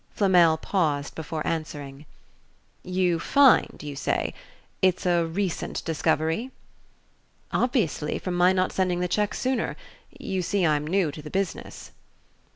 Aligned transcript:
Flamel 0.09 0.57
paused 0.57 1.13
before 1.13 1.45
answering. 1.45 2.07
"You 2.81 3.19
find, 3.19 3.83
you 3.83 3.95
say. 3.95 4.33
It's 4.81 5.05
a 5.05 5.27
recent 5.27 5.85
discovery?" 5.85 6.49
"Obviously, 7.51 8.17
from 8.17 8.33
my 8.33 8.51
not 8.51 8.71
sending 8.71 8.99
the 8.99 9.07
check 9.07 9.35
sooner. 9.35 9.75
You 10.19 10.41
see 10.41 10.65
I'm 10.65 10.87
new 10.87 11.11
to 11.11 11.21
the 11.21 11.29
business." 11.29 11.91